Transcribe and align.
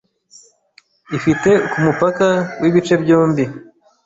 Ifite 1.17 1.49
kumupaka 1.71 2.27
wibice 2.61 2.93
byombi 3.03 3.43